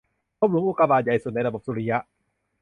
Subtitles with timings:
[0.39, 1.97] พบหลุมอุกกาบาตใหญ่สุดในระบบสุริยะ